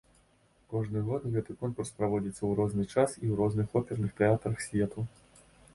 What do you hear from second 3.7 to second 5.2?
оперных тэатрах свету.